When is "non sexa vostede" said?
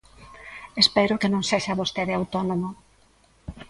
1.33-2.13